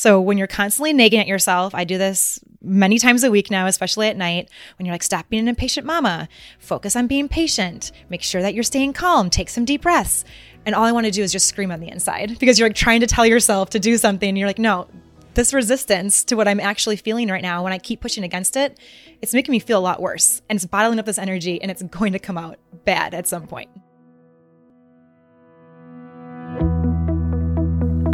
[0.00, 3.66] So when you're constantly nagging at yourself, I do this many times a week now,
[3.66, 6.26] especially at night, when you're like, stop being an impatient mama,
[6.58, 10.24] focus on being patient, make sure that you're staying calm, take some deep breaths.
[10.64, 12.76] And all I want to do is just scream on the inside because you're like
[12.76, 14.26] trying to tell yourself to do something.
[14.26, 14.88] And you're like, no,
[15.34, 18.80] this resistance to what I'm actually feeling right now, when I keep pushing against it,
[19.20, 20.40] it's making me feel a lot worse.
[20.48, 23.46] And it's bottling up this energy and it's going to come out bad at some
[23.46, 23.68] point.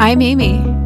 [0.01, 0.86] I'm Amy.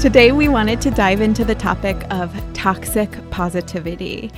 [0.00, 4.30] Today, we wanted to dive into the topic of toxic positivity.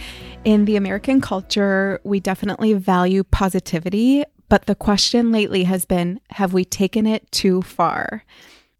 [0.47, 6.55] In the American culture, we definitely value positivity, but the question lately has been have
[6.55, 8.25] we taken it too far?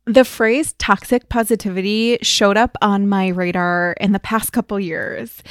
[0.07, 5.43] The phrase toxic positivity showed up on my radar in the past couple years.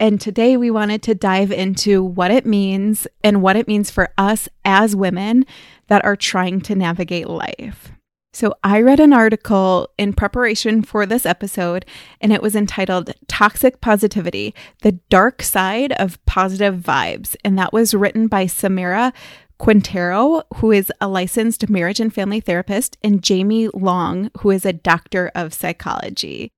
[0.00, 4.08] And today we wanted to dive into what it means and what it means for
[4.16, 5.44] us as women
[5.88, 7.92] that are trying to navigate life.
[8.38, 11.84] So, I read an article in preparation for this episode,
[12.20, 17.34] and it was entitled Toxic Positivity The Dark Side of Positive Vibes.
[17.44, 19.12] And that was written by Samara
[19.58, 24.72] Quintero, who is a licensed marriage and family therapist, and Jamie Long, who is a
[24.72, 26.52] doctor of psychology.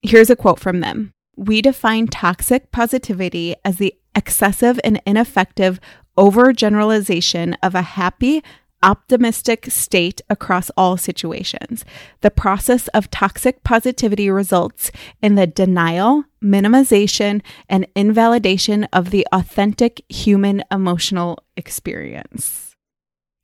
[0.00, 5.80] Here's a quote from them We define toxic positivity as the excessive and ineffective
[6.16, 8.42] overgeneralization of a happy,
[8.82, 11.84] optimistic state across all situations.
[12.20, 14.90] The process of toxic positivity results
[15.22, 22.74] in the denial, minimization, and invalidation of the authentic human emotional experience.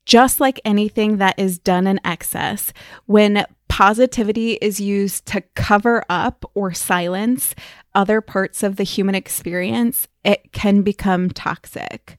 [0.05, 2.73] Just like anything that is done in excess,
[3.07, 7.55] when positivity is used to cover up or silence
[7.95, 12.19] other parts of the human experience, it can become toxic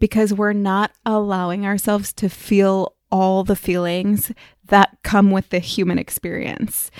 [0.00, 4.32] because we're not allowing ourselves to feel all the feelings
[4.66, 6.90] that come with the human experience.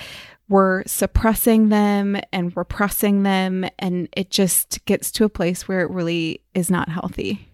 [0.47, 5.89] We're suppressing them and repressing them, and it just gets to a place where it
[5.89, 7.47] really is not healthy.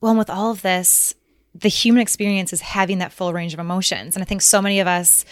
[0.00, 1.14] Well, and with all of this,
[1.54, 4.16] the human experience is having that full range of emotions.
[4.16, 5.24] And I think so many of us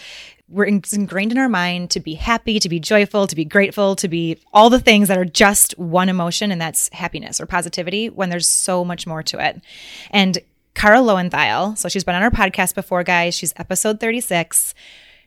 [0.53, 4.07] we're ingrained in our mind to be happy, to be joyful, to be grateful, to
[4.07, 8.29] be all the things that are just one emotion, and that's happiness or positivity when
[8.29, 9.61] there's so much more to it.
[10.11, 10.37] And
[10.75, 13.35] Kara Loewentheil, so she's been on our podcast before, guys.
[13.35, 14.73] She's episode 36.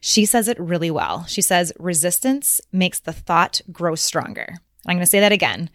[0.00, 1.24] She says it really well.
[1.24, 4.54] She says, resistance makes the thought grow stronger.
[4.86, 5.70] I'm going to say that again.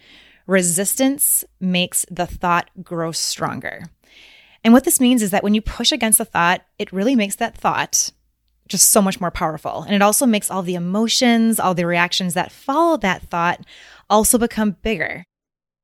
[0.47, 3.83] Resistance makes the thought grow stronger.
[4.63, 7.35] And what this means is that when you push against the thought, it really makes
[7.37, 8.11] that thought
[8.71, 9.83] just so much more powerful.
[9.83, 13.63] And it also makes all the emotions, all the reactions that follow that thought
[14.09, 15.23] also become bigger.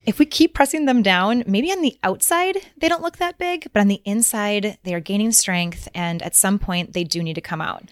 [0.06, 3.68] If we keep pressing them down, maybe on the outside they don't look that big,
[3.74, 7.36] but on the inside they are gaining strength and at some point they do need
[7.36, 7.84] to come out.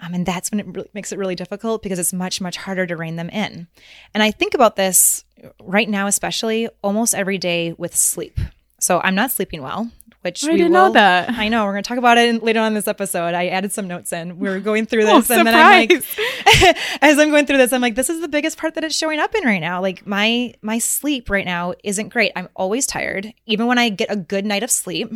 [0.00, 2.86] Um, and that's when it really makes it really difficult because it's much, much harder
[2.86, 3.68] to rein them in.
[4.14, 5.24] And I think about this
[5.62, 8.40] right now, especially almost every day with sleep.
[8.80, 9.90] So I'm not sleeping well
[10.22, 11.30] which I we didn't will, know that.
[11.30, 13.34] I know we're going to talk about it later on in this episode.
[13.34, 14.38] I added some notes in.
[14.38, 15.90] We were going through Oh, this, and then I'm like,
[17.02, 19.18] as I'm going through this, I'm like, this is the biggest part that it's showing
[19.18, 19.80] up in right now.
[19.80, 22.32] Like my my sleep right now isn't great.
[22.34, 25.12] I'm always tired, even when I get a good night of sleep.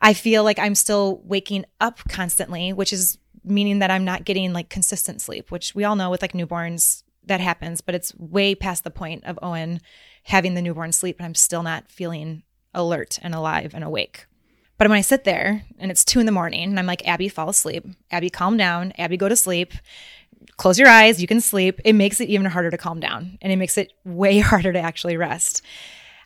[0.00, 4.52] I feel like I'm still waking up constantly, which is meaning that I'm not getting
[4.52, 8.54] like consistent sleep, which we all know with like newborns that happens, but it's way
[8.54, 9.80] past the point of Owen
[10.24, 12.42] having the newborn sleep, and I'm still not feeling
[12.74, 14.26] alert and alive and awake.
[14.78, 17.28] But when I sit there and it's two in the morning and I'm like, Abby,
[17.28, 17.84] fall asleep.
[18.10, 18.92] Abby, calm down.
[18.96, 19.72] Abby, go to sleep.
[20.56, 21.20] Close your eyes.
[21.20, 21.80] You can sleep.
[21.84, 24.78] It makes it even harder to calm down and it makes it way harder to
[24.78, 25.62] actually rest.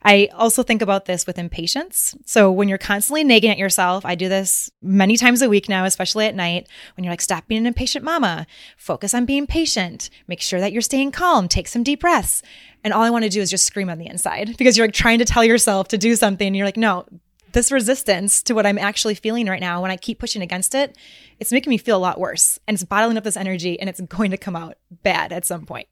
[0.04, 2.14] I also think about this with impatience.
[2.26, 5.84] So when you're constantly nagging at yourself, I do this many times a week now,
[5.84, 8.46] especially at night, when you're like, stop being an impatient mama,
[8.76, 12.42] focus on being patient, make sure that you're staying calm, take some deep breaths.
[12.84, 14.94] And all I want to do is just scream on the inside because you're like
[14.94, 16.46] trying to tell yourself to do something.
[16.46, 17.06] And you're like, no,
[17.52, 20.96] this resistance to what I'm actually feeling right now, when I keep pushing against it,
[21.38, 22.58] it's making me feel a lot worse.
[22.66, 25.66] And it's bottling up this energy and it's going to come out bad at some
[25.66, 25.88] point.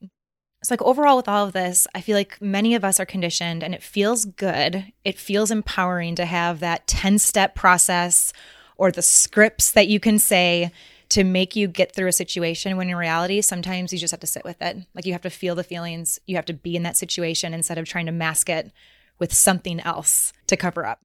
[0.63, 3.63] So, like, overall, with all of this, I feel like many of us are conditioned
[3.63, 4.85] and it feels good.
[5.03, 8.31] It feels empowering to have that 10 step process
[8.77, 10.71] or the scripts that you can say
[11.09, 14.27] to make you get through a situation when in reality, sometimes you just have to
[14.27, 14.77] sit with it.
[14.95, 17.77] Like you have to feel the feelings, you have to be in that situation instead
[17.77, 18.71] of trying to mask it
[19.19, 20.99] with something else to cover up.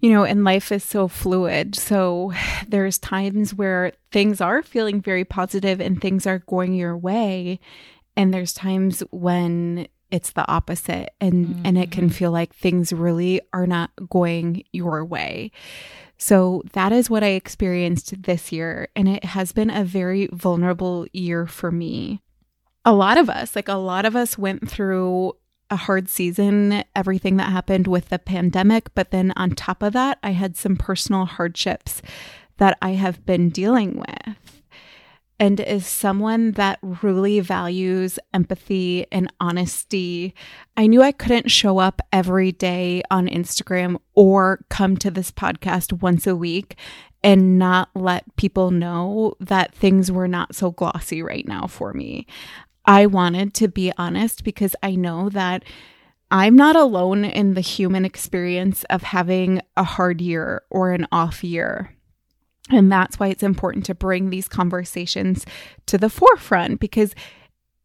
[0.00, 1.74] You know, and life is so fluid.
[1.74, 2.32] So
[2.68, 7.60] there's times where things are feeling very positive and things are going your way.
[8.16, 11.66] And there's times when it's the opposite and mm-hmm.
[11.66, 12.12] and it can mm-hmm.
[12.12, 15.50] feel like things really are not going your way.
[16.16, 21.06] So that is what I experienced this year and it has been a very vulnerable
[21.12, 22.22] year for me.
[22.84, 25.32] A lot of us, like a lot of us went through
[25.68, 30.18] a hard season, everything that happened with the pandemic, but then on top of that,
[30.22, 32.00] I had some personal hardships
[32.58, 34.45] that I have been dealing with
[35.38, 40.34] and is someone that really values empathy and honesty.
[40.76, 46.00] I knew I couldn't show up every day on Instagram or come to this podcast
[46.00, 46.76] once a week
[47.22, 52.26] and not let people know that things were not so glossy right now for me.
[52.84, 55.64] I wanted to be honest because I know that
[56.30, 61.44] I'm not alone in the human experience of having a hard year or an off
[61.44, 61.95] year.
[62.70, 65.46] And that's why it's important to bring these conversations
[65.86, 67.14] to the forefront because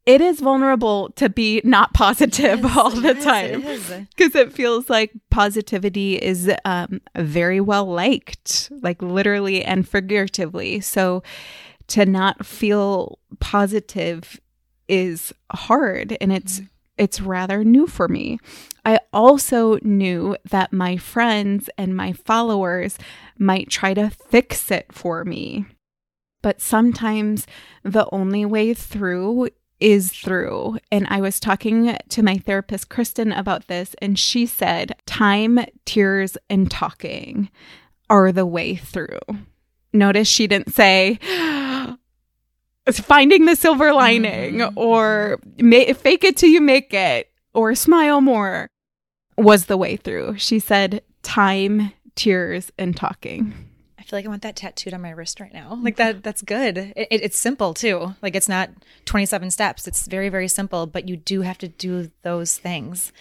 [0.07, 5.11] it is vulnerable to be not positive all the time because it, it, feels like
[5.29, 10.81] positivity is um, very well liked, like literally and figuratively.
[10.81, 11.21] So
[11.87, 14.39] to not feel positive
[14.87, 16.65] is hard and it's mm-hmm
[17.01, 18.37] it's rather new for me.
[18.83, 22.97] I also knew that my friends and my followers
[23.37, 25.65] might try to fix it for me.
[26.41, 27.45] But sometimes
[27.83, 29.49] the only way through
[29.79, 30.77] is through.
[30.91, 36.37] And I was talking to my therapist, Kristen, about this, and she said, time, tears,
[36.49, 37.49] and talking
[38.09, 39.19] are the way through.
[39.93, 41.19] Notice she didn't say,
[42.91, 44.77] finding the silver lining mm-hmm.
[44.77, 48.67] or fake it till you make it or smile more
[49.37, 50.37] was the way through.
[50.37, 53.53] She said time, tears, and talking.
[54.01, 55.77] I feel like I want that tattooed on my wrist right now.
[55.79, 56.77] Like that, that's good.
[56.77, 58.15] It, it, it's simple too.
[58.23, 58.71] Like it's not
[59.05, 59.87] 27 steps.
[59.87, 63.13] It's very, very simple, but you do have to do those things.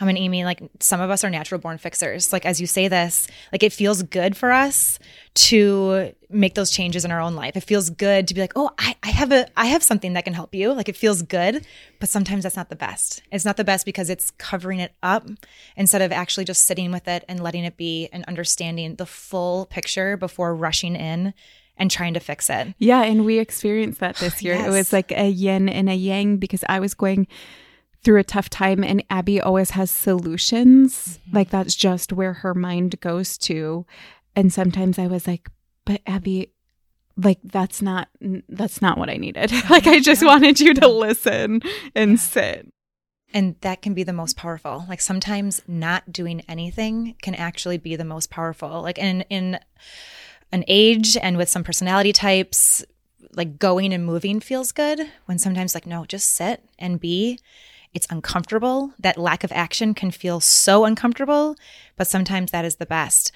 [0.00, 2.32] I mean, Amy, like some of us are natural born fixers.
[2.32, 5.00] Like as you say this, like it feels good for us
[5.32, 7.56] to make those changes in our own life.
[7.56, 10.24] It feels good to be like, oh, I, I have a I have something that
[10.24, 10.72] can help you.
[10.72, 11.64] Like it feels good,
[11.98, 13.22] but sometimes that's not the best.
[13.30, 15.28] It's not the best because it's covering it up
[15.76, 19.66] instead of actually just sitting with it and letting it be and understanding the full
[19.66, 21.32] picture before rushing in
[21.76, 22.74] and trying to fix it.
[22.78, 24.54] Yeah, and we experienced that this year.
[24.54, 24.66] yes.
[24.66, 27.28] It was like a yin and a yang because I was going
[28.02, 31.18] through a tough time and Abby always has solutions.
[31.20, 31.36] Mm-hmm.
[31.36, 33.84] Like that's just where her mind goes to.
[34.36, 35.48] And sometimes I was like,
[35.84, 36.52] but Abby,
[37.16, 38.08] like that's not
[38.48, 39.52] that's not what I needed.
[39.70, 41.60] like I just wanted you to listen
[41.94, 42.72] and sit.
[43.32, 44.84] And that can be the most powerful.
[44.88, 48.82] Like sometimes not doing anything can actually be the most powerful.
[48.82, 49.58] Like in in
[50.52, 52.84] an age and with some personality types,
[53.34, 57.38] like going and moving feels good when sometimes like no, just sit and be.
[57.92, 58.92] It's uncomfortable.
[59.00, 61.56] That lack of action can feel so uncomfortable,
[61.96, 63.32] but sometimes that is the best.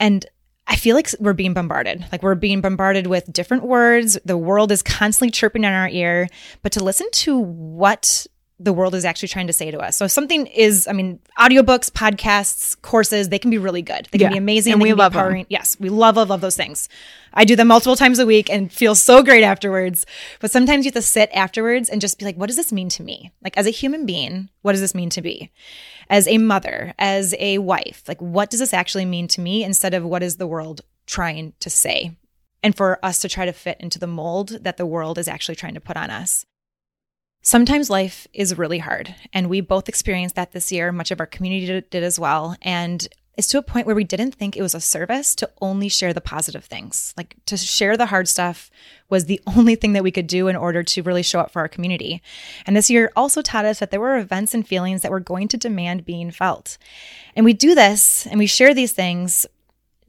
[0.00, 0.26] And
[0.66, 2.04] I feel like we're being bombarded.
[2.10, 4.18] Like we're being bombarded with different words.
[4.24, 6.28] The world is constantly chirping in our ear.
[6.62, 8.26] But to listen to what
[8.62, 9.96] the world is actually trying to say to us.
[9.96, 14.06] So if something is, I mean, audiobooks, podcasts, courses, they can be really good.
[14.10, 14.32] They can yeah.
[14.32, 14.74] be amazing.
[14.74, 15.46] And we love them.
[15.48, 16.88] Yes, we love, love, love those things.
[17.32, 20.04] I do them multiple times a week and feel so great afterwards.
[20.40, 22.90] But sometimes you have to sit afterwards and just be like, what does this mean
[22.90, 23.32] to me?
[23.42, 25.50] Like as a human being, what does this mean to be?
[26.10, 29.94] As a mother, as a wife, like what does this actually mean to me instead
[29.94, 32.14] of what is the world trying to say?
[32.62, 35.56] And for us to try to fit into the mold that the world is actually
[35.56, 36.44] trying to put on us.
[37.42, 40.92] Sometimes life is really hard, and we both experienced that this year.
[40.92, 42.54] Much of our community did, did, as well.
[42.60, 45.88] And it's to a point where we didn't think it was a service to only
[45.88, 47.14] share the positive things.
[47.16, 48.70] Like to share the hard stuff
[49.08, 51.60] was the only thing that we could do in order to really show up for
[51.60, 52.20] our community.
[52.66, 55.48] And this year also taught us that there were events and feelings that were going
[55.48, 56.76] to demand being felt.
[57.34, 59.46] And we do this and we share these things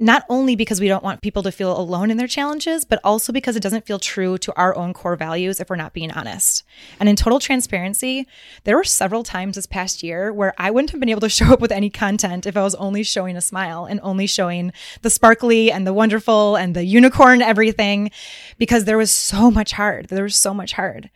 [0.01, 3.31] not only because we don't want people to feel alone in their challenges, but also
[3.31, 6.63] because it doesn't feel true to our own core values if we're not being honest.
[6.99, 8.27] And in total transparency,
[8.63, 11.53] there were several times this past year where I wouldn't have been able to show
[11.53, 15.11] up with any content if I was only showing a smile and only showing the
[15.11, 18.09] sparkly and the wonderful and the unicorn everything
[18.57, 20.07] because there was so much hard.
[20.07, 21.11] There was so much hard.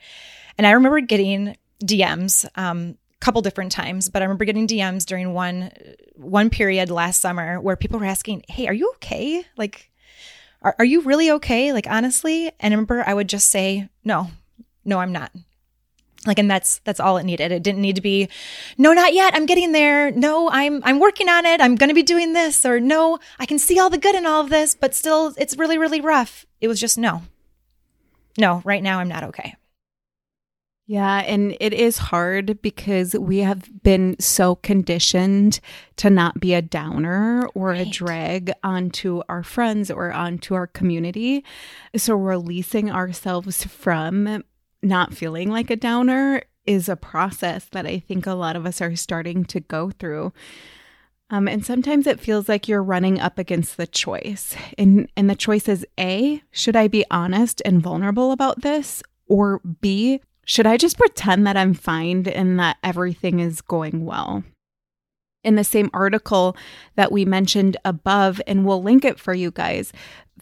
[0.60, 5.34] And I remember getting DMs um, couple different times, but I remember getting DMs during
[5.34, 5.72] one
[6.16, 9.44] one period last summer where people were asking, "Hey, are you okay?
[9.58, 9.90] Like
[10.62, 11.72] Are, are you really okay?
[11.74, 12.52] Like, honestly?
[12.60, 14.32] And I remember I would just say, no,
[14.84, 15.32] no, I'm not.
[16.26, 17.52] Like, and that's, that's all it needed.
[17.52, 18.30] It didn't need to be,
[18.76, 19.36] no, not yet.
[19.36, 20.10] I'm getting there.
[20.10, 21.62] No, I'm, I'm working on it.
[21.62, 24.26] I'm going to be doing this or no, I can see all the good in
[24.26, 26.48] all of this, but still it's really, really rough.
[26.62, 27.22] It was just no,
[28.40, 29.56] no, right now I'm not okay.
[30.88, 35.60] Yeah, and it is hard because we have been so conditioned
[35.96, 37.88] to not be a downer or right.
[37.88, 41.44] a drag onto our friends or onto our community.
[41.96, 44.44] So releasing ourselves from
[44.84, 48.80] not feeling like a downer is a process that I think a lot of us
[48.80, 50.34] are starting to go through.
[51.32, 54.56] Um, and sometimes it feels like you're running up against the choice.
[54.78, 59.02] And, and the choice is A, should I be honest and vulnerable about this?
[59.28, 64.44] Or B, should I just pretend that I'm fine and that everything is going well?
[65.44, 66.56] In the same article
[66.96, 69.92] that we mentioned above, and we'll link it for you guys,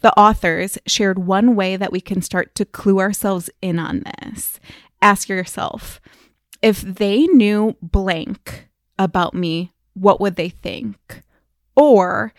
[0.00, 4.60] the authors shared one way that we can start to clue ourselves in on this.
[5.02, 6.00] Ask yourself
[6.62, 8.68] if they knew blank
[8.98, 11.22] about me, what would they think?
[11.76, 12.32] Or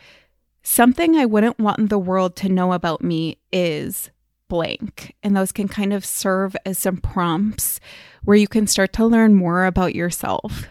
[0.63, 4.09] something I wouldn't want the world to know about me is
[4.55, 5.13] blank.
[5.21, 7.81] And those can kind of serve as some prompts
[8.23, 10.67] where you can start to learn more about yourself.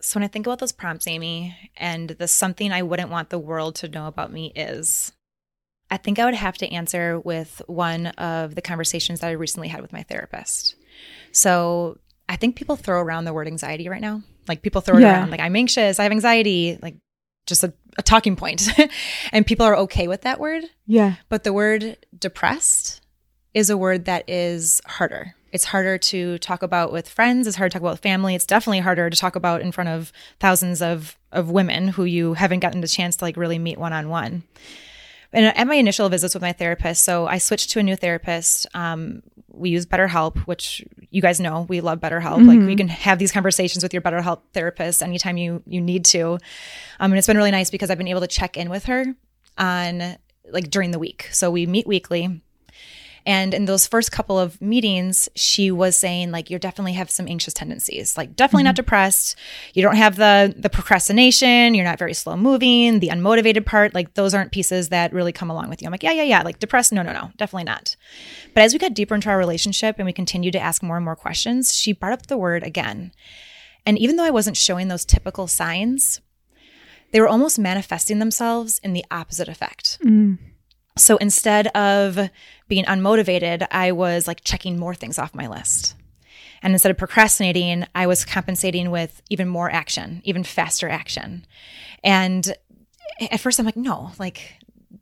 [0.00, 3.38] So, when I think about those prompts, Amy, and the something I wouldn't want the
[3.38, 5.12] world to know about me is,
[5.90, 9.68] I think I would have to answer with one of the conversations that I recently
[9.68, 10.76] had with my therapist.
[11.32, 14.22] So, I think people throw around the word anxiety right now.
[14.48, 15.20] Like people throw it yeah.
[15.20, 16.96] around, like I'm anxious, I have anxiety, like
[17.46, 18.68] just a, a talking point.
[19.32, 20.64] and people are okay with that word.
[20.86, 21.16] Yeah.
[21.28, 23.00] But the word depressed
[23.52, 25.34] is a word that is harder.
[25.52, 27.46] It's harder to talk about with friends.
[27.46, 28.34] It's hard to talk about with family.
[28.34, 32.34] It's definitely harder to talk about in front of thousands of, of women who you
[32.34, 34.42] haven't gotten the chance to like really meet one on one
[35.34, 38.66] and at my initial visits with my therapist, so I switched to a new therapist.
[38.74, 42.38] Um, we use BetterHelp, which you guys know we love BetterHelp.
[42.38, 42.48] Mm-hmm.
[42.48, 46.32] Like we can have these conversations with your BetterHelp therapist anytime you you need to.
[47.00, 49.04] Um, and it's been really nice because I've been able to check in with her
[49.58, 50.16] on
[50.50, 51.28] like during the week.
[51.32, 52.42] So we meet weekly.
[53.26, 57.26] And in those first couple of meetings, she was saying like you definitely have some
[57.26, 58.16] anxious tendencies.
[58.16, 58.68] Like definitely mm-hmm.
[58.68, 59.36] not depressed.
[59.72, 64.14] You don't have the the procrastination, you're not very slow moving, the unmotivated part, like
[64.14, 65.86] those aren't pieces that really come along with you.
[65.86, 67.96] I'm like, yeah, yeah, yeah, like depressed, no, no, no, definitely not.
[68.52, 71.04] But as we got deeper into our relationship and we continued to ask more and
[71.04, 73.12] more questions, she brought up the word again.
[73.86, 76.20] And even though I wasn't showing those typical signs,
[77.12, 79.98] they were almost manifesting themselves in the opposite effect.
[80.04, 80.38] Mm.
[80.96, 82.30] So instead of
[82.68, 85.96] being unmotivated, I was like checking more things off my list.
[86.62, 91.46] And instead of procrastinating, I was compensating with even more action, even faster action.
[92.02, 92.54] And
[93.20, 94.54] at first I'm like, no, like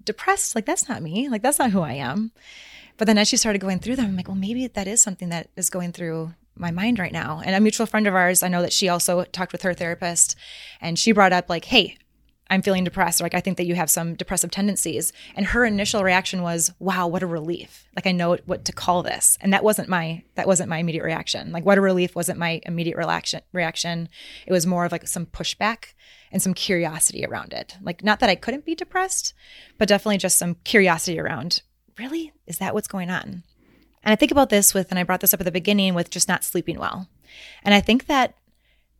[0.04, 1.28] depressed, like that's not me.
[1.28, 2.32] Like that's not who I am.
[2.96, 5.28] But then as she started going through them, I'm like, well, maybe that is something
[5.28, 7.42] that is going through my mind right now.
[7.44, 10.36] And a mutual friend of ours, I know that she also talked with her therapist
[10.80, 11.96] and she brought up like, hey,
[12.52, 15.10] I'm feeling depressed, or like I think that you have some depressive tendencies.
[15.34, 17.88] And her initial reaction was, wow, what a relief.
[17.96, 19.38] Like I know what to call this.
[19.40, 21.50] And that wasn't my that wasn't my immediate reaction.
[21.50, 24.10] Like what a relief wasn't my immediate reaction reaction.
[24.46, 25.94] It was more of like some pushback
[26.30, 27.78] and some curiosity around it.
[27.80, 29.32] Like not that I couldn't be depressed,
[29.78, 31.62] but definitely just some curiosity around,
[31.98, 32.34] really?
[32.46, 33.44] Is that what's going on?
[34.04, 36.10] And I think about this with, and I brought this up at the beginning with
[36.10, 37.08] just not sleeping well.
[37.64, 38.34] And I think that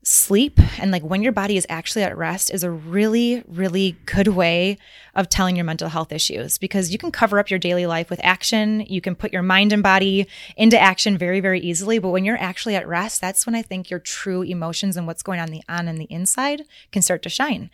[0.05, 4.27] sleep and like when your body is actually at rest is a really really good
[4.27, 4.77] way
[5.15, 8.19] of telling your mental health issues because you can cover up your daily life with
[8.25, 8.81] action.
[8.89, 12.01] You can put your mind and body into action very very easily.
[12.01, 15.23] But when you're actually at rest that's when i think your true emotions and what's
[15.23, 17.71] going on the on and the inside can start to shine.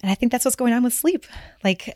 [0.00, 1.26] And i think that's what's going on with sleep.
[1.64, 1.92] Like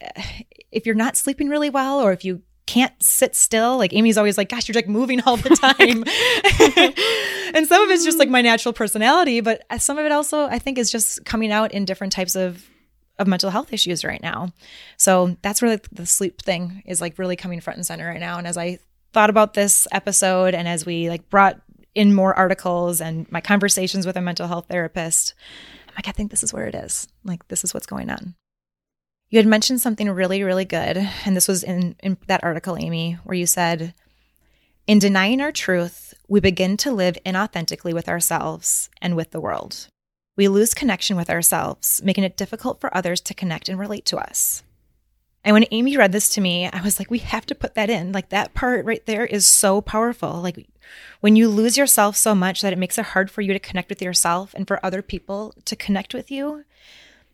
[0.73, 3.77] if you're not sleeping really well or if you can't sit still.
[3.77, 6.05] Like Amy's always like, gosh, you're like moving all the time.
[7.55, 10.47] and some of it's just like my natural personality, but uh, some of it also
[10.47, 12.69] I think is just coming out in different types of
[13.19, 14.53] of mental health issues right now.
[14.97, 18.21] So that's where like, the sleep thing is like really coming front and center right
[18.21, 18.39] now.
[18.39, 18.79] And as I
[19.13, 21.61] thought about this episode and as we like brought
[21.95, 25.35] in more articles and my conversations with a mental health therapist,
[25.89, 27.07] I'm like, I think this is where it is.
[27.23, 28.35] Like this is what's going on.
[29.33, 31.09] You had mentioned something really, really good.
[31.25, 33.95] And this was in, in that article, Amy, where you said,
[34.87, 39.89] In denying our truth, we begin to live inauthentically with ourselves and with the world.
[40.37, 44.19] We lose connection with ourselves, making it difficult for others to connect and relate to
[44.19, 44.65] us.
[45.45, 47.89] And when Amy read this to me, I was like, we have to put that
[47.89, 48.13] in.
[48.13, 50.43] Like that part right there is so powerful.
[50.43, 50.69] Like
[51.21, 53.89] when you lose yourself so much that it makes it hard for you to connect
[53.89, 56.67] with yourself and for other people to connect with you,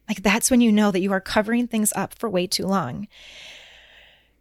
[0.09, 3.09] like that's when you know that you are covering things up for way too long.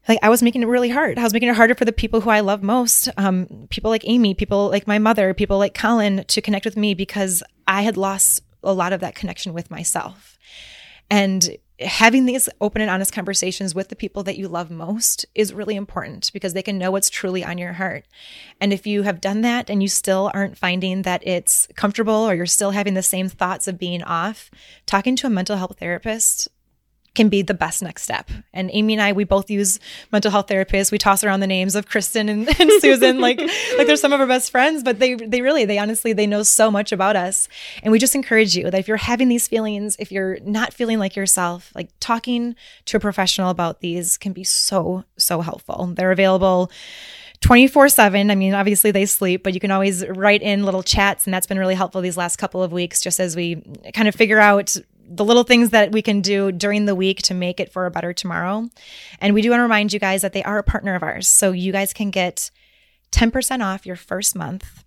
[0.07, 1.19] like I was making it really hard.
[1.19, 4.07] I was making it harder for the people who I love most, um, people like
[4.07, 7.97] Amy, people like my mother, people like Colin to connect with me because I had
[7.97, 10.37] lost a lot of that connection with myself.
[11.09, 15.53] And having these open and honest conversations with the people that you love most is
[15.53, 18.05] really important because they can know what's truly on your heart.
[18.59, 22.33] And if you have done that and you still aren't finding that it's comfortable or
[22.33, 24.49] you're still having the same thoughts of being off,
[24.85, 26.47] talking to a mental health therapist
[27.17, 28.29] can be the best next step.
[28.53, 29.79] And Amy and I, we both use
[30.11, 30.91] mental health therapists.
[30.91, 34.21] We toss around the names of Kristen and, and Susan, like like they're some of
[34.21, 37.49] our best friends, but they they really, they honestly, they know so much about us.
[37.81, 40.99] And we just encourage you that if you're having these feelings, if you're not feeling
[40.99, 42.55] like yourself, like talking
[42.85, 45.91] to a professional about these can be so, so helpful.
[45.95, 46.71] They're available
[47.41, 48.29] 24 7.
[48.29, 51.25] I mean, obviously they sleep, but you can always write in little chats.
[51.25, 53.63] And that's been really helpful these last couple of weeks, just as we
[53.95, 54.77] kind of figure out
[55.09, 57.91] the little things that we can do during the week to make it for a
[57.91, 58.69] better tomorrow.
[59.19, 61.27] And we do want to remind you guys that they are a partner of ours.
[61.27, 62.51] So you guys can get
[63.11, 64.83] 10% off your first month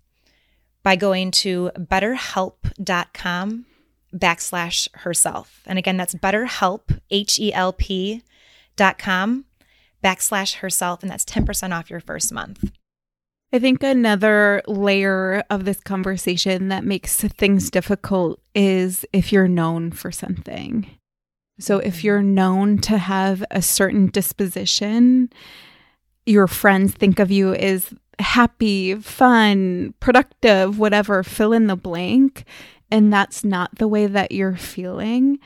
[0.83, 3.65] by going to betterhelp.com
[4.13, 5.61] backslash herself.
[5.65, 8.23] And again, that's betterhelp, H E L P
[8.75, 9.45] dot com
[10.03, 11.01] backslash herself.
[11.01, 12.71] And that's 10% off your first month.
[13.53, 19.91] I think another layer of this conversation that makes things difficult is if you're known
[19.91, 20.89] for something.
[21.59, 22.07] So, if mm-hmm.
[22.07, 25.29] you're known to have a certain disposition,
[26.25, 32.45] your friends think of you as happy, fun, productive, whatever, fill in the blank,
[32.89, 35.39] and that's not the way that you're feeling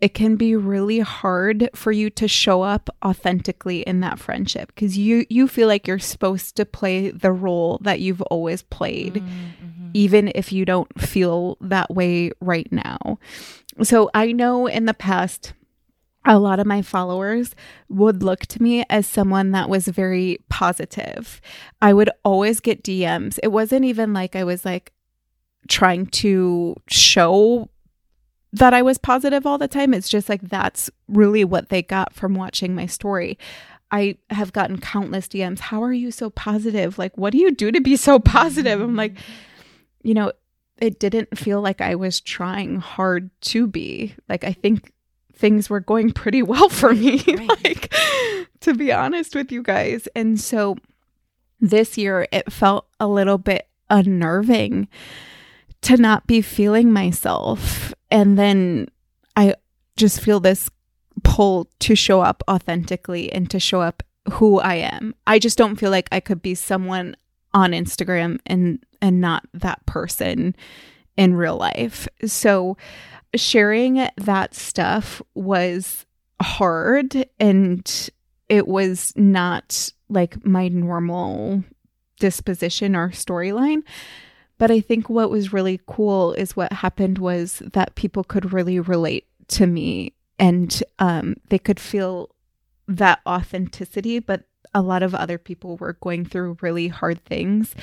[0.00, 4.96] it can be really hard for you to show up authentically in that friendship because
[4.96, 9.90] you you feel like you're supposed to play the role that you've always played mm-hmm.
[9.94, 13.18] even if you don't feel that way right now
[13.82, 15.52] so i know in the past
[16.24, 17.54] a lot of my followers
[17.88, 21.40] would look to me as someone that was very positive.
[21.80, 23.38] I would always get DMs.
[23.42, 24.92] It wasn't even like I was like
[25.66, 27.70] trying to show
[28.52, 29.94] that I was positive all the time.
[29.94, 33.38] It's just like that's really what they got from watching my story.
[33.90, 35.58] I have gotten countless DMs.
[35.58, 36.98] How are you so positive?
[36.98, 38.80] Like, what do you do to be so positive?
[38.80, 39.14] I'm like,
[40.02, 40.32] you know,
[40.80, 44.14] it didn't feel like I was trying hard to be.
[44.28, 44.92] Like, I think
[45.34, 47.64] things were going pretty well for me, right.
[47.64, 47.94] like,
[48.60, 50.08] to be honest with you guys.
[50.14, 50.76] And so
[51.60, 54.88] this year, it felt a little bit unnerving
[55.82, 57.89] to not be feeling myself.
[58.10, 58.88] And then
[59.36, 59.54] I
[59.96, 60.70] just feel this
[61.22, 65.14] pull to show up authentically and to show up who I am.
[65.26, 67.16] I just don't feel like I could be someone
[67.52, 70.54] on Instagram and and not that person
[71.16, 72.06] in real life.
[72.26, 72.76] So
[73.34, 76.06] sharing that stuff was
[76.40, 78.10] hard and
[78.48, 81.64] it was not like my normal
[82.18, 83.82] disposition or storyline.
[84.60, 88.78] But I think what was really cool is what happened was that people could really
[88.78, 92.28] relate to me and um, they could feel
[92.86, 94.18] that authenticity.
[94.18, 94.44] But
[94.74, 97.74] a lot of other people were going through really hard things.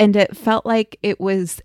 [0.00, 1.62] And it felt like it was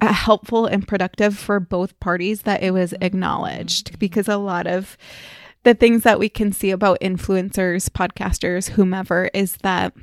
[0.00, 3.04] helpful and productive for both parties that it was mm-hmm.
[3.04, 4.98] acknowledged because a lot of
[5.62, 9.94] the things that we can see about influencers, podcasters, whomever is that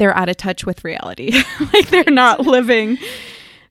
[0.00, 1.30] they're out of touch with reality.
[1.74, 2.96] like they're not living,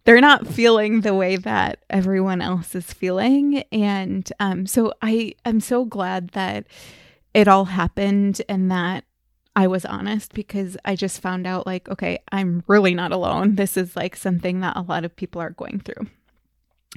[0.05, 3.63] they're not feeling the way that everyone else is feeling.
[3.71, 6.67] And um, so I am so glad that
[7.33, 9.05] it all happened and that
[9.55, 13.55] I was honest because I just found out like, okay, I'm really not alone.
[13.55, 16.05] This is like something that a lot of people are going through.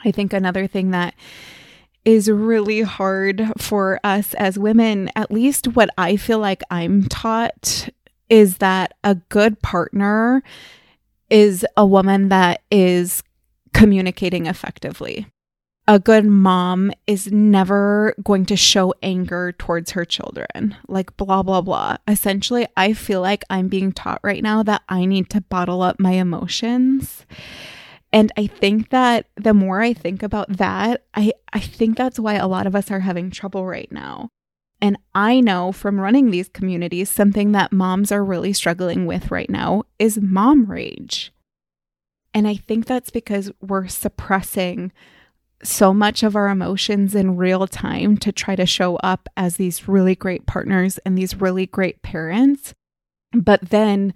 [0.05, 1.14] I think another thing that
[2.05, 7.88] is really hard for us as women, at least what I feel like I'm taught
[8.28, 10.42] is that a good partner
[11.30, 13.22] is a woman that is
[13.72, 15.26] communicating effectively.
[15.88, 21.61] A good mom is never going to show anger towards her children, like blah, blah,
[21.61, 21.96] blah.
[22.06, 25.98] Essentially, I feel like I'm being taught right now that I need to bottle up
[25.98, 27.26] my emotions.
[28.12, 32.35] And I think that the more I think about that, I, I think that's why
[32.35, 34.28] a lot of us are having trouble right now.
[34.83, 39.49] And I know from running these communities, something that moms are really struggling with right
[39.49, 41.33] now is mom rage.
[42.35, 44.90] And I think that's because we're suppressing
[45.62, 49.87] so much of our emotions in real time to try to show up as these
[49.87, 52.75] really great partners and these really great parents.
[53.33, 54.12] But then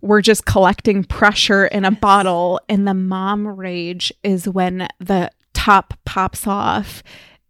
[0.00, 5.94] we're just collecting pressure in a bottle, and the mom rage is when the top
[6.04, 7.02] pops off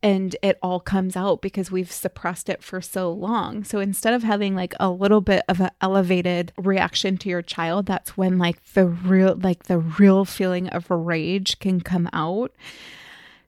[0.05, 3.65] and it all comes out because we've suppressed it for so long.
[3.65, 7.87] So instead of having like a little bit of an elevated reaction to your child,
[7.87, 12.53] that's when like the real like the real feeling of rage can come out.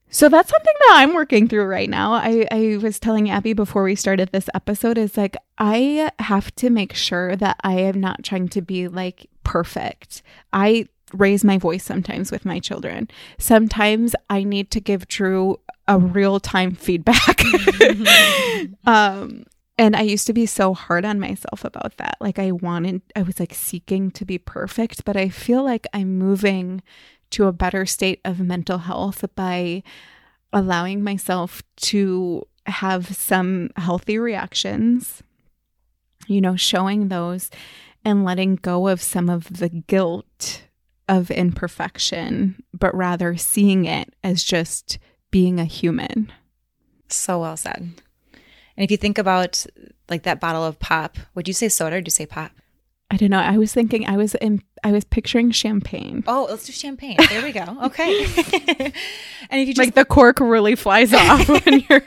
[0.09, 2.15] So that's something that I'm working through right now.
[2.15, 6.71] I, I was telling Abby before we started this episode is like, I have to
[6.71, 10.23] make sure that I am not trying to be like perfect.
[10.55, 13.11] I raise my voice sometimes with my children.
[13.37, 17.43] Sometimes I need to give Drew a real time feedback.
[18.87, 19.45] um,
[19.79, 22.17] and I used to be so hard on myself about that.
[22.21, 26.19] Like I wanted, I was like seeking to be perfect, but I feel like I'm
[26.19, 26.83] moving
[27.31, 29.83] to a better state of mental health by
[30.53, 35.23] allowing myself to have some healthy reactions,
[36.27, 37.51] you know, showing those
[38.05, 40.63] and letting go of some of the guilt
[41.09, 44.99] of imperfection, but rather seeing it as just
[45.31, 46.33] being a human.
[47.09, 47.93] So well said.
[48.77, 49.65] And if you think about
[50.09, 52.53] like that bottle of pop, would you say soda or do you say pop?
[53.11, 53.39] I don't know.
[53.39, 56.25] I was thinking I was in I was picturing champagne.
[56.27, 57.17] Oh, let's do champagne.
[57.29, 57.65] There we go.
[57.87, 58.25] Okay.
[59.51, 62.03] and if you just like the cork really flies off when you're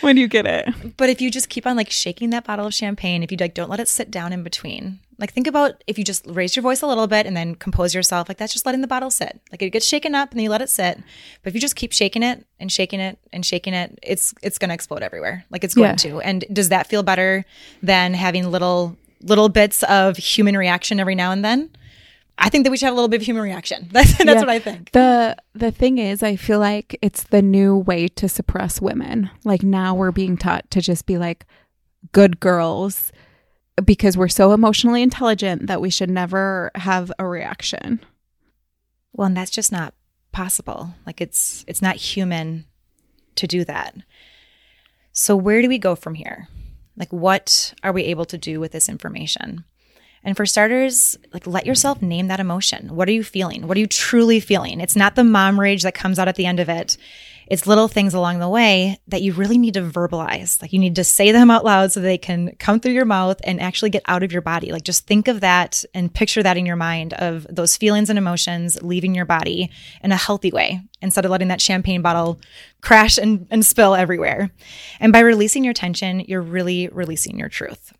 [0.00, 0.96] when you get it.
[0.96, 3.54] But if you just keep on like shaking that bottle of champagne, if you like
[3.54, 4.98] don't let it sit down in between.
[5.22, 7.94] Like think about if you just raise your voice a little bit and then compose
[7.94, 9.40] yourself, like that's just letting the bottle sit.
[9.52, 10.96] Like it gets shaken up and then you let it sit.
[10.96, 14.58] But if you just keep shaking it and shaking it and shaking it, it's it's
[14.58, 15.44] gonna explode everywhere.
[15.48, 15.94] Like it's going yeah.
[15.94, 16.20] to.
[16.22, 17.44] And does that feel better
[17.84, 21.70] than having little little bits of human reaction every now and then.
[22.36, 23.88] I think that we should have a little bit of human reaction.
[23.92, 24.40] That's that's yeah.
[24.40, 24.90] what I think.
[24.90, 29.30] The the thing is I feel like it's the new way to suppress women.
[29.44, 31.46] Like now we're being taught to just be like
[32.10, 33.12] good girls
[33.84, 38.00] because we're so emotionally intelligent that we should never have a reaction.
[39.12, 39.94] Well, and that's just not
[40.32, 40.94] possible.
[41.06, 42.66] Like it's it's not human
[43.36, 43.94] to do that.
[45.12, 46.48] So where do we go from here?
[46.96, 49.64] Like, what are we able to do with this information?
[50.24, 52.94] And for starters, like let yourself name that emotion.
[52.94, 53.66] What are you feeling?
[53.66, 54.80] What are you truly feeling?
[54.80, 56.96] It's not the mom rage that comes out at the end of it.
[57.46, 60.60] It's little things along the way that you really need to verbalize.
[60.62, 63.40] Like you need to say them out loud so they can come through your mouth
[63.44, 64.72] and actually get out of your body.
[64.72, 68.18] Like just think of that and picture that in your mind of those feelings and
[68.18, 69.70] emotions leaving your body
[70.02, 72.40] in a healthy way instead of letting that champagne bottle
[72.80, 74.50] crash and, and spill everywhere.
[75.00, 77.92] And by releasing your tension, you're really releasing your truth.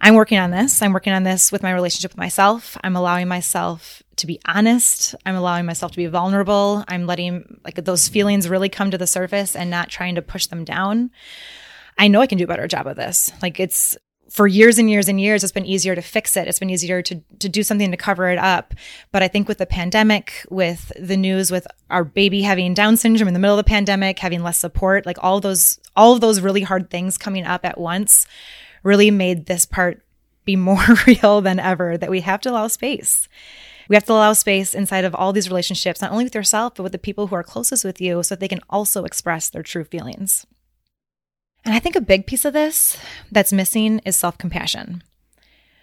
[0.00, 0.82] I'm working on this.
[0.82, 2.76] I'm working on this with my relationship with myself.
[2.84, 5.14] I'm allowing myself to be honest.
[5.26, 6.84] I'm allowing myself to be vulnerable.
[6.88, 10.46] I'm letting like those feelings really come to the surface and not trying to push
[10.46, 11.10] them down.
[11.98, 13.32] I know I can do a better job of this.
[13.42, 13.96] Like it's
[14.30, 16.48] for years and years and years, it's been easier to fix it.
[16.48, 18.74] It's been easier to to do something to cover it up.
[19.12, 23.28] But I think with the pandemic, with the news, with our baby having Down syndrome
[23.28, 26.40] in the middle of the pandemic, having less support, like all those all of those
[26.40, 28.26] really hard things coming up at once
[28.82, 30.04] really made this part
[30.44, 33.28] be more real than ever that we have to allow space.
[33.88, 36.82] We have to allow space inside of all these relationships, not only with yourself, but
[36.82, 39.62] with the people who are closest with you so that they can also express their
[39.62, 40.46] true feelings.
[41.64, 42.96] And I think a big piece of this
[43.32, 45.02] that's missing is self compassion.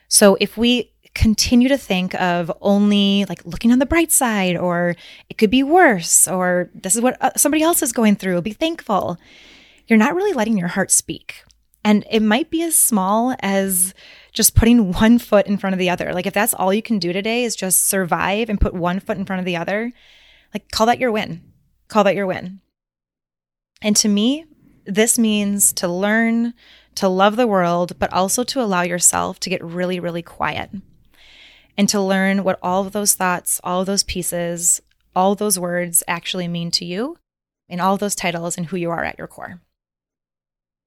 [0.07, 4.95] So if we continue to think of only like looking on the bright side, or
[5.29, 8.53] it could be worse, or this is what uh, somebody else is going through, be
[8.53, 9.17] thankful,
[9.87, 11.43] you're not really letting your heart speak.
[11.83, 13.93] And it might be as small as
[14.31, 16.13] just putting one foot in front of the other.
[16.13, 19.17] Like if that's all you can do today is just survive and put one foot
[19.17, 19.91] in front of the other,
[20.53, 21.43] like call that your win.
[21.87, 22.61] Call that your win.
[23.81, 24.45] And to me,
[24.85, 26.53] this means to learn
[26.95, 30.69] to love the world, but also to allow yourself to get really, really quiet
[31.77, 34.81] and to learn what all of those thoughts, all of those pieces,
[35.15, 37.17] all those words actually mean to you
[37.69, 39.61] and all those titles and who you are at your core.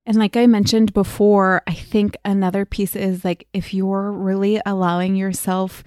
[0.06, 5.16] And like I mentioned before, I think another piece is like if you're really allowing
[5.16, 5.82] yourself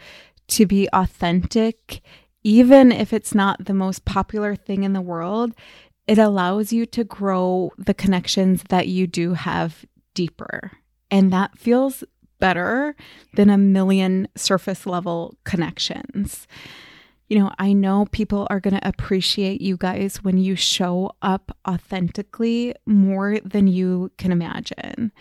[0.49, 2.01] to be authentic,
[2.43, 5.53] even if it's not the most popular thing in the world,
[6.07, 10.71] it allows you to grow the connections that you do have deeper.
[11.11, 12.03] And that feels
[12.39, 12.95] better
[13.33, 16.47] than a million surface level connections
[17.27, 21.55] you know, I know people are going to appreciate you guys when you show up
[21.67, 25.11] authentically more than you can imagine.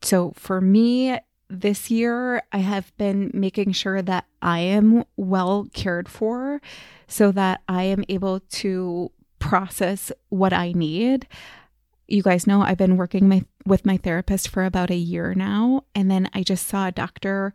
[0.00, 1.18] So for me,
[1.50, 6.62] this year, I have been making sure that I am well cared for
[7.06, 11.26] so that I am able to process what I need.
[12.08, 15.84] You guys know I've been working my, with my therapist for about a year now.
[15.94, 17.52] And then I just saw a doctor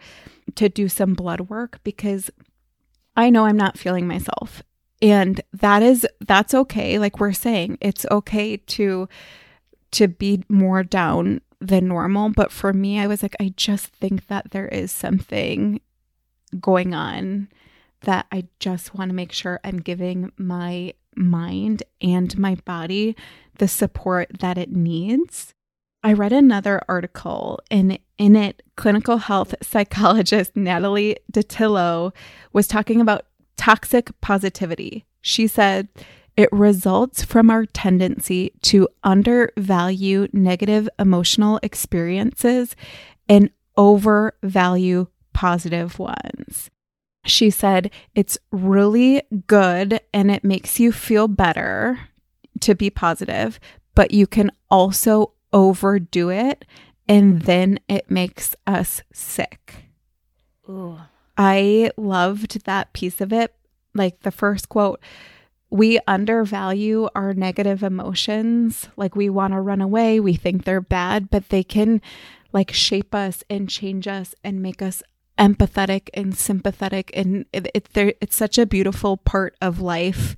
[0.55, 2.29] to do some blood work because
[3.17, 4.63] I know I'm not feeling myself.
[5.01, 6.97] And that is that's okay.
[6.99, 9.09] Like we're saying, it's okay to
[9.91, 14.27] to be more down than normal, but for me I was like I just think
[14.27, 15.81] that there is something
[16.59, 17.49] going on
[18.01, 23.15] that I just want to make sure I'm giving my mind and my body
[23.57, 25.53] the support that it needs.
[26.07, 32.13] I read another article and in it clinical health psychologist Natalie Dattilo
[32.53, 33.25] was talking about
[33.57, 35.03] toxic positivity.
[35.19, 35.89] She said
[36.37, 42.73] it results from our tendency to undervalue negative emotional experiences
[43.27, 46.69] and overvalue positive ones.
[47.25, 51.99] She said, It's really good and it makes you feel better
[52.61, 53.59] to be positive,
[53.93, 56.65] but you can also overdo it
[57.07, 59.91] and then it makes us sick.
[60.69, 60.97] Ooh.
[61.37, 63.53] I loved that piece of it.
[63.93, 64.99] Like the first quote,
[65.69, 68.89] we undervalue our negative emotions.
[68.97, 72.01] Like we want to run away, we think they're bad, but they can
[72.53, 75.03] like shape us and change us and make us
[75.37, 80.35] empathetic and sympathetic and it, it it's such a beautiful part of life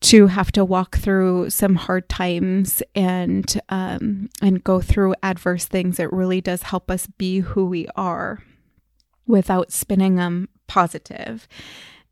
[0.00, 5.98] to have to walk through some hard times and um, and go through adverse things
[5.98, 8.42] it really does help us be who we are
[9.26, 11.46] without spinning them positive.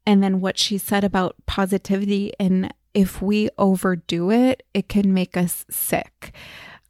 [0.06, 5.36] and then what she said about positivity and if we overdo it it can make
[5.36, 6.32] us sick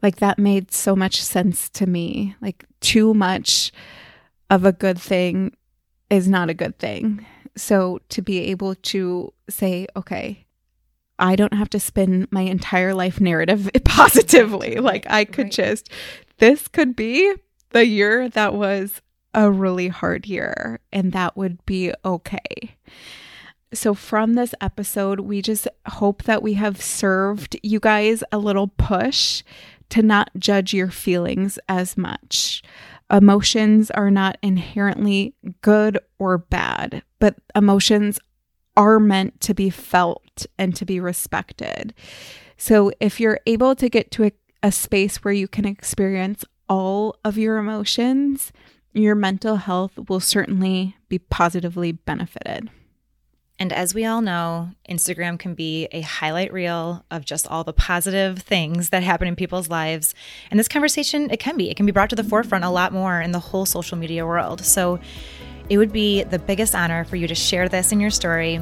[0.03, 3.73] like that made so much sense to me like too much
[4.51, 5.53] of a good thing
[6.11, 7.25] is not a good thing.
[7.57, 10.47] So to be able to say, okay,
[11.19, 14.77] I don't have to spin my entire life narrative positively.
[14.89, 15.53] Like I could right.
[15.53, 15.91] just,
[16.39, 17.35] this could be
[17.71, 19.03] the year that was
[19.35, 22.77] a really hard year, and that would be okay.
[23.75, 28.69] So, from this episode, we just hope that we have served you guys a little
[28.69, 29.43] push
[29.91, 32.63] to not judge your feelings as much.
[33.11, 38.19] Emotions are not inherently good or bad, but emotions
[38.79, 41.93] are meant to be felt and to be respected.
[42.57, 47.17] So if you're able to get to a, a space where you can experience all
[47.25, 48.53] of your emotions,
[48.93, 52.71] your mental health will certainly be positively benefited.
[53.61, 57.73] And as we all know, Instagram can be a highlight reel of just all the
[57.73, 60.15] positive things that happen in people's lives.
[60.53, 62.93] And this conversation, it can be, it can be brought to the forefront a lot
[62.93, 64.65] more in the whole social media world.
[64.65, 65.01] So
[65.69, 68.61] it would be the biggest honor for you to share this in your story.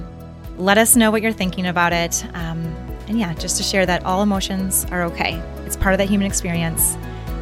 [0.56, 2.24] Let us know what you're thinking about it.
[2.34, 2.64] Um,
[3.08, 5.34] and yeah, just to share that all emotions are okay.
[5.64, 6.96] It's part of that human experience.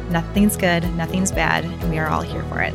[0.09, 2.73] Nothing's good, nothing's bad, and we are all here for it.